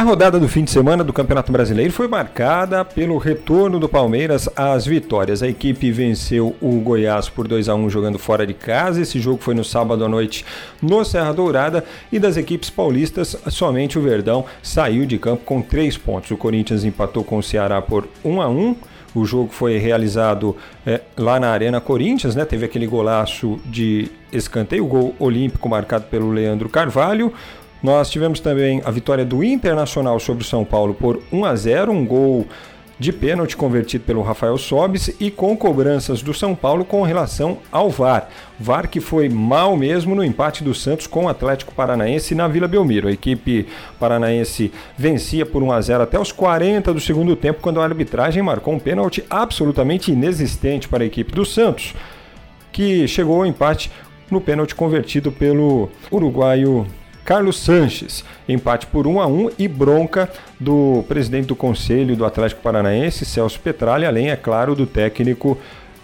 [0.00, 4.48] A rodada do fim de semana do Campeonato Brasileiro foi marcada pelo retorno do Palmeiras
[4.56, 5.42] às vitórias.
[5.42, 9.02] A equipe venceu o Goiás por 2 a 1 jogando fora de casa.
[9.02, 10.42] Esse jogo foi no sábado à noite
[10.80, 15.98] no Serra Dourada e das equipes paulistas, somente o Verdão saiu de campo com três
[15.98, 16.30] pontos.
[16.30, 18.76] O Corinthians empatou com o Ceará por 1 a 1.
[19.14, 22.46] O jogo foi realizado é, lá na Arena Corinthians, né?
[22.46, 27.34] Teve aquele golaço de escanteio, o gol olímpico marcado pelo Leandro Carvalho.
[27.82, 31.92] Nós tivemos também a vitória do Internacional sobre o São Paulo por 1 a 0,
[31.92, 32.46] um gol
[33.00, 37.88] de pênalti convertido pelo Rafael Sobis e com cobranças do São Paulo com relação ao
[37.88, 38.28] VAR.
[38.58, 42.68] VAR que foi mal mesmo no empate do Santos com o Atlético Paranaense na Vila
[42.68, 43.08] Belmiro.
[43.08, 43.66] A equipe
[43.98, 48.42] paranaense vencia por 1 a 0 até os 40 do segundo tempo, quando a arbitragem
[48.42, 51.94] marcou um pênalti absolutamente inexistente para a equipe do Santos,
[52.70, 53.90] que chegou ao empate
[54.30, 56.86] no pênalti convertido pelo uruguaio
[57.30, 60.28] Carlos Sanches, empate por 1 a 1 e bronca
[60.58, 65.56] do presidente do Conselho do Atlético Paranaense, Celso Petralha, além, é claro, do técnico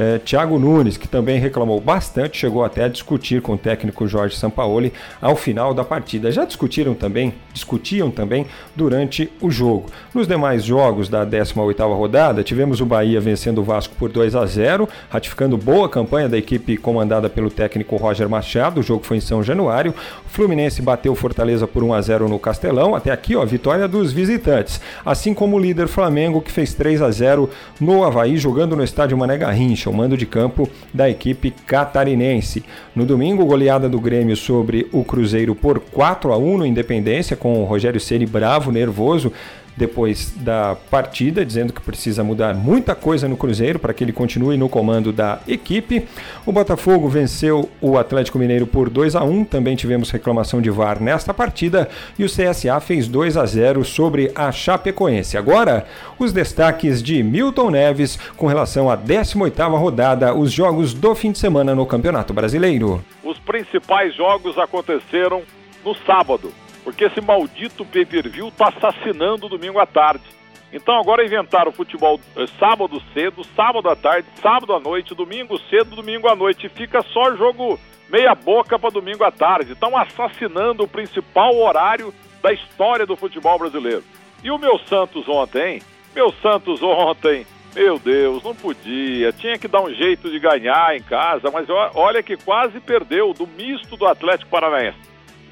[0.00, 4.34] é, Thiago Nunes, que também reclamou bastante, chegou até a discutir com o técnico Jorge
[4.34, 6.32] Sampaoli ao final da partida.
[6.32, 9.90] Já discutiram também, discutiam também durante o jogo.
[10.14, 14.46] Nos demais jogos da 18ª rodada, tivemos o Bahia vencendo o Vasco por 2 a
[14.46, 18.80] 0, ratificando boa campanha da equipe comandada pelo técnico Roger Machado.
[18.80, 19.94] O jogo foi em São Januário.
[20.24, 22.94] O Fluminense bateu Fortaleza por 1 a 0 no Castelão.
[22.94, 24.80] Até aqui, ó, vitória dos visitantes.
[25.04, 29.18] Assim como o líder Flamengo, que fez 3 a 0 no Havaí, jogando no estádio
[29.18, 32.64] Mané Garrincha o mando de campo da equipe catarinense.
[32.94, 37.60] No domingo, goleada do Grêmio sobre o Cruzeiro por 4 a 1 no Independência, com
[37.60, 39.32] o Rogério Ceni bravo, nervoso,
[39.76, 44.56] depois da partida, dizendo que precisa mudar muita coisa no Cruzeiro para que ele continue
[44.56, 46.06] no comando da equipe.
[46.44, 49.44] O Botafogo venceu o Atlético Mineiro por 2 a 1.
[49.44, 54.30] Também tivemos reclamação de VAR nesta partida e o CSA fez 2 a 0 sobre
[54.34, 55.36] a Chapecoense.
[55.36, 55.86] Agora,
[56.18, 61.38] os destaques de Milton Neves com relação à 18ª rodada, os jogos do fim de
[61.38, 63.02] semana no Campeonato Brasileiro.
[63.24, 65.42] Os principais jogos aconteceram
[65.84, 66.52] no sábado
[66.82, 70.24] porque esse maldito pay-per-view está assassinando domingo à tarde.
[70.72, 75.58] Então agora inventaram o futebol eh, sábado cedo, sábado à tarde, sábado à noite, domingo
[75.68, 76.68] cedo, domingo à noite.
[76.68, 79.72] Fica só jogo meia boca para domingo à tarde.
[79.72, 84.04] Estão assassinando o principal horário da história do futebol brasileiro.
[84.42, 85.82] E o meu Santos ontem,
[86.14, 89.32] meu Santos ontem, meu Deus, não podia.
[89.32, 93.46] Tinha que dar um jeito de ganhar em casa, mas olha que quase perdeu do
[93.46, 94.98] misto do Atlético Paranaense.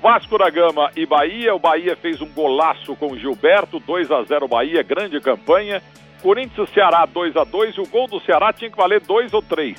[0.01, 1.55] Vasco da Gama e Bahia.
[1.55, 5.83] O Bahia fez um golaço com o Gilberto, 2 a 0 Bahia, grande campanha.
[6.23, 9.33] Corinthians e Ceará 2 a 2 e o gol do Ceará tinha que valer 2
[9.35, 9.77] ou 3.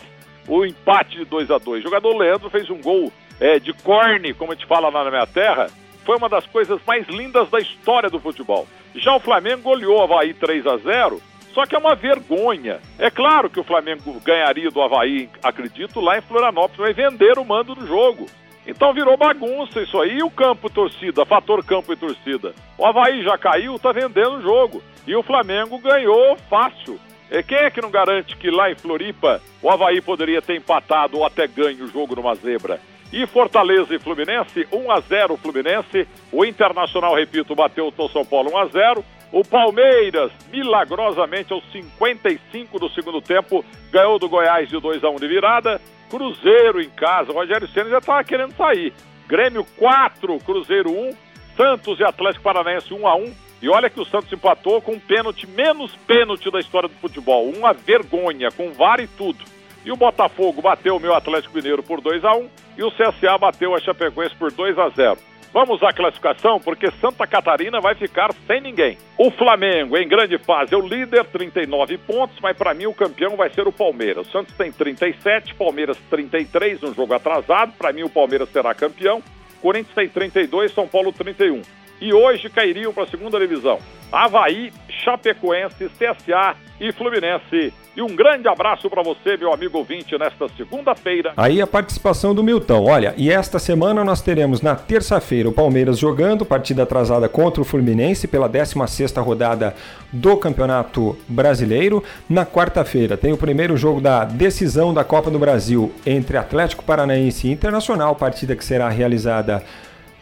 [0.47, 4.33] O empate de 2 a 2 O jogador Leandro fez um gol é, de corne,
[4.33, 5.67] como a gente fala lá na minha terra.
[6.05, 8.67] Foi uma das coisas mais lindas da história do futebol.
[8.95, 11.21] Já o Flamengo goleou o Havaí 3 a 0
[11.53, 12.79] só que é uma vergonha.
[12.97, 17.45] É claro que o Flamengo ganharia do Havaí, acredito, lá em Florianópolis, vai vender o
[17.45, 18.27] mando do jogo.
[18.69, 20.19] Então virou bagunça isso aí.
[20.19, 22.53] E o campo torcida, fator campo e torcida.
[22.77, 24.83] O Havaí já caiu, tá vendendo o jogo.
[25.07, 26.99] E o Flamengo ganhou fácil.
[27.31, 31.17] E quem é que não garante que lá em Floripa o Havaí poderia ter empatado
[31.17, 32.79] ou até ganho o jogo numa zebra?
[33.11, 36.07] E Fortaleza e Fluminense, 1 a 0 Fluminense.
[36.31, 39.05] O Internacional, repito, bateu o São Paulo 1 a 0.
[39.31, 45.15] O Palmeiras, milagrosamente aos 55 do segundo tempo, ganhou do Goiás de 2 a 1
[45.15, 45.81] de virada.
[46.09, 47.31] Cruzeiro em casa.
[47.31, 48.93] O Rogério Senna já estava querendo sair.
[49.27, 51.29] Grêmio 4, Cruzeiro 1.
[51.55, 54.99] Santos e Atlético Paranaense 1 a 1 E olha que o Santos empatou com um
[54.99, 57.49] pênalti menos pênalti da história do futebol.
[57.49, 59.43] Uma vergonha, com VAR e tudo.
[59.85, 63.37] E o Botafogo bateu o meu Atlético Mineiro por 2 a 1 e o CSA
[63.37, 65.28] bateu a Chapecoense por 2 a 0.
[65.51, 68.97] Vamos à classificação, porque Santa Catarina vai ficar sem ninguém.
[69.17, 73.35] O Flamengo, em grande fase, é o líder, 39 pontos, mas para mim o campeão
[73.35, 74.27] vai ser o Palmeiras.
[74.27, 77.73] O Santos tem 37, Palmeiras 33, um jogo atrasado.
[77.77, 79.23] Para mim o Palmeiras será campeão.
[79.59, 81.61] Corinthians tem 32, São Paulo 31.
[81.99, 83.79] E hoje cairiam para a segunda divisão.
[84.11, 84.71] Havaí,
[85.03, 87.73] Chapecoense, CSA e Fluminense.
[87.95, 91.33] E um grande abraço para você, meu amigo ouvinte, nesta segunda-feira.
[91.35, 92.85] Aí a participação do Milton.
[92.85, 97.65] Olha, e esta semana nós teremos na terça-feira o Palmeiras jogando, partida atrasada contra o
[97.65, 99.75] Fluminense pela 16ª rodada
[100.13, 102.03] do Campeonato Brasileiro.
[102.29, 107.47] Na quarta-feira tem o primeiro jogo da decisão da Copa do Brasil entre Atlético Paranaense
[107.47, 109.63] e Internacional, partida que será realizada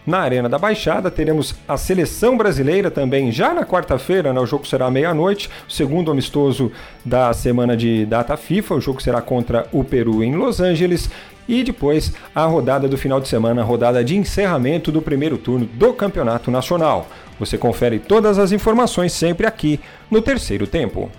[0.07, 1.11] na Arena da Baixada.
[1.11, 4.39] Teremos a seleção brasileira também já na quarta-feira, né?
[4.39, 6.71] o jogo será meia-noite, o segundo amistoso
[7.03, 8.75] da semana de data FIFA.
[8.75, 11.09] O jogo será contra o Peru em Los Angeles.
[11.47, 15.65] e depois a rodada do final de semana, a rodada de encerramento do primeiro turno
[15.65, 17.07] do Campeonato Nacional.
[17.39, 19.79] Você confere todas as informações sempre aqui
[20.11, 21.09] no terceiro tempo.